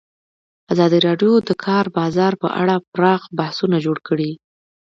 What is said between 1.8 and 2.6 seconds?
بازار په